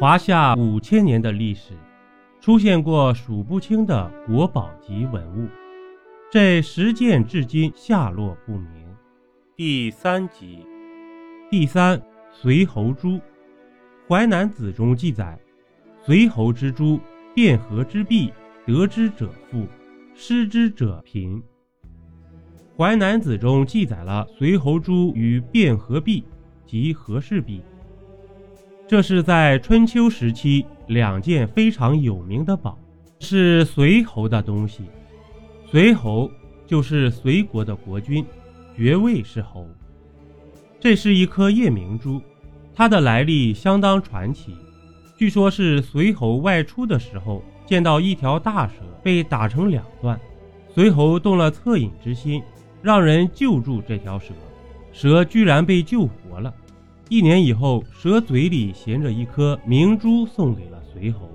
[0.00, 1.74] 华夏五千年的历史，
[2.40, 5.48] 出现过数不清的国宝级文物，
[6.30, 8.84] 这十件至今下落不明。
[9.54, 10.66] 第三集，
[11.50, 12.00] 第三
[12.32, 13.10] 随侯珠，
[14.08, 15.38] 《淮南子》中记载
[16.04, 16.98] ：“随侯之珠，
[17.36, 18.32] 汴河之璧，
[18.66, 19.66] 得之者富，
[20.14, 21.40] 失之者贫。”
[22.76, 26.24] 《淮南子》中记载了随侯珠与汴河璧
[26.66, 27.62] 及和氏璧。
[28.92, 32.78] 这是在春秋时期两件非常有名的宝，
[33.20, 34.82] 是随侯的东西。
[35.64, 36.30] 随侯
[36.66, 38.22] 就是随国的国君，
[38.76, 39.66] 爵位是侯。
[40.78, 42.20] 这是一颗夜明珠，
[42.74, 44.54] 它的来历相当传奇。
[45.16, 50.20] 据说是随侯外出的时候，见到一条大蛇被打成两段，
[50.68, 52.42] 随侯动了恻隐之心，
[52.82, 54.34] 让人救助这条蛇，
[54.92, 56.52] 蛇居然被救活了。
[57.12, 61.30] 一年以后，蛇嘴里衔着一颗明珠，送给了随侯。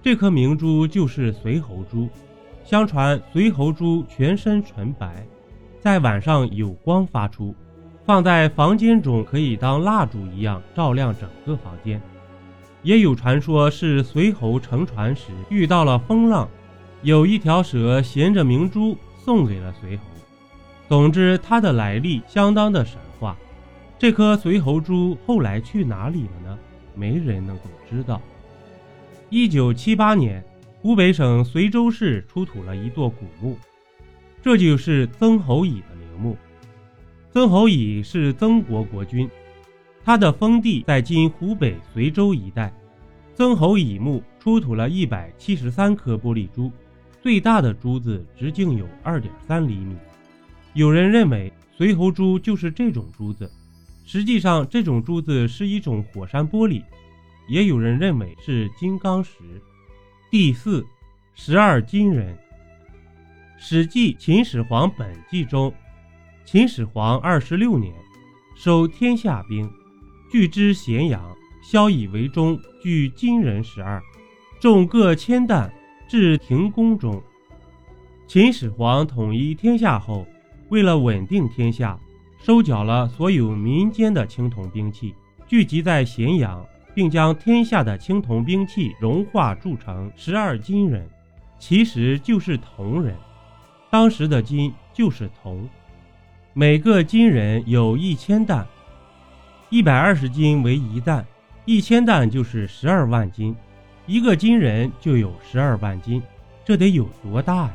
[0.00, 2.08] 这颗明珠就是随侯珠。
[2.62, 5.26] 相传随侯珠全身纯白，
[5.80, 7.52] 在晚上有光发出，
[8.06, 12.00] 放在房间中可以当蜡烛一样照亮整个房间。
[12.84, 16.48] 也有传说是随侯乘船时遇到了风浪，
[17.02, 20.04] 有一条蛇衔着明珠送给了随侯。
[20.88, 23.36] 总之，它的来历相当的神话。
[24.00, 26.58] 这颗随侯珠后来去哪里了呢？
[26.94, 28.18] 没人能够知道。
[29.28, 30.42] 一九七八年，
[30.80, 33.58] 湖北省随州市出土了一座古墓，
[34.42, 36.34] 这就是曾侯乙的陵墓。
[37.30, 39.28] 曾侯乙是曾国国君，
[40.02, 42.72] 他的封地在今湖北随州一带。
[43.34, 46.72] 曾侯乙墓出土了一百七十三颗玻璃珠，
[47.20, 49.94] 最大的珠子直径有二点三厘米。
[50.72, 53.50] 有人认为随侯珠就是这种珠子。
[54.12, 56.82] 实际上，这种珠子是一种火山玻璃，
[57.46, 59.38] 也有人认为是金刚石。
[60.28, 60.84] 第四，
[61.32, 62.34] 十二金人。
[63.56, 65.72] 《史记·秦始皇本纪》中，
[66.44, 67.94] 秦始皇二十六年，
[68.56, 69.70] 收天下兵，
[70.28, 71.32] 聚之咸阳，
[71.62, 74.02] 萧以为中，聚金人十二，
[74.58, 75.72] 众各千担，
[76.08, 77.22] 至庭宫中。
[78.26, 80.26] 秦始皇统一天下后，
[80.68, 81.96] 为了稳定天下。
[82.42, 85.14] 收缴了所有民间的青铜兵器，
[85.46, 91.06] 聚集在咸阳，并将天下的青铜兵器融化铸成十二金人，
[91.58, 93.14] 其实就是铜人。
[93.90, 95.68] 当时的金就是铜，
[96.54, 98.66] 每个金人有一千担，
[99.68, 101.22] 一百二十斤为一担，
[101.66, 103.54] 一千担就是十二万斤，
[104.06, 106.22] 一个金人就有十二万斤，
[106.64, 107.74] 这得有多大呀？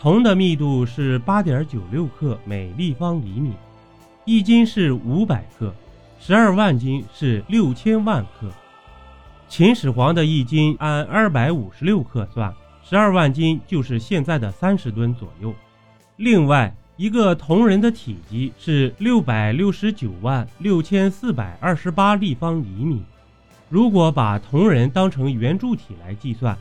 [0.00, 3.52] 铜的密度是八点九六克每立方厘米，
[4.24, 5.74] 一斤是五百克，
[6.20, 8.48] 十二万斤是六千万克。
[9.48, 12.54] 秦始皇的一斤按二百五十六克算，
[12.84, 15.52] 十二万斤就是现在的三十吨左右。
[16.14, 23.02] 另外，一个铜人的体积是六百六十九万六千四百二十八立方厘米。
[23.68, 26.56] 如果把铜人当成圆柱体来计算。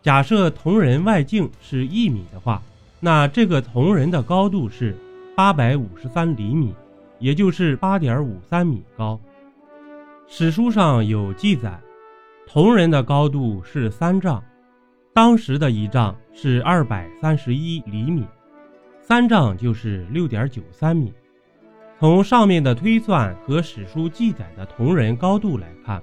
[0.00, 2.62] 假设铜人外径是一米的话，
[3.00, 4.96] 那这个铜人的高度是
[5.36, 6.74] 八百五十三厘米，
[7.18, 9.20] 也就是八点五三米高。
[10.26, 11.80] 史书上有记载，
[12.46, 14.42] 铜人的高度是三丈，
[15.14, 18.26] 当时的一丈是二百三十一厘米，
[19.00, 21.12] 三丈就是六点九三米。
[22.00, 26.02] 从上面的推算和史书记载的铜人高度来看，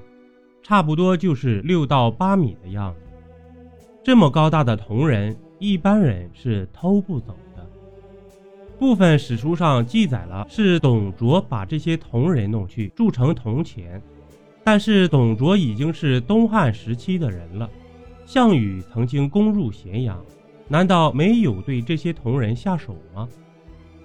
[0.64, 3.02] 差不多就是六到八米的样子。
[4.04, 7.66] 这么高大的铜人，一般人是偷不走的。
[8.78, 14.02] 部分史书上记载了是董卓把这些铜人弄去铸成铜钱，
[14.64, 17.70] 但是董卓已经是东汉时期的人了。
[18.26, 20.20] 项羽曾经攻入咸阳，
[20.68, 23.30] 难道没有对这些铜人下手吗？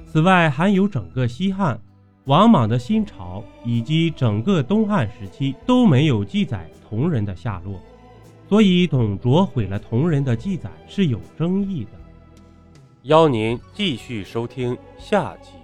[0.06, 1.80] 此外，还有整个西汉、
[2.26, 7.80] 王莽的新朝以及整个东汉时期都没有记载铜人的下落。
[8.50, 11.90] 所以，董卓毁了铜人的记载是有争议的。
[13.04, 15.59] 邀您继续收听下集。